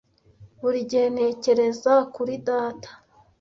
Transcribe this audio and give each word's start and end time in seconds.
Buri 0.61 0.79
gihe 0.89 1.05
ntekereza 1.13 1.93
kuri 2.15 2.33
data 2.47 2.89